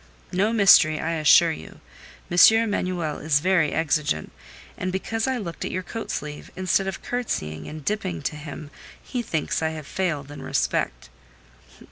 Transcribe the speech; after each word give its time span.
"No 0.31 0.51
mystery, 0.51 0.99
I 0.99 1.11
assure 1.11 1.51
you. 1.51 1.79
M. 2.31 2.37
Emanuel 2.57 3.19
is 3.19 3.39
very 3.39 3.71
exigeant, 3.71 4.31
and 4.75 4.91
because 4.91 5.27
I 5.27 5.37
looked 5.37 5.63
at 5.63 5.69
your 5.69 5.83
coat 5.83 6.09
sleeve, 6.09 6.49
instead 6.55 6.87
of 6.87 7.03
curtseying 7.03 7.67
and 7.67 7.85
dipping 7.85 8.23
to 8.23 8.35
him, 8.35 8.71
he 8.99 9.21
thinks 9.21 9.61
I 9.61 9.69
have 9.77 9.85
failed 9.85 10.31
in 10.31 10.41
respect." 10.41 11.09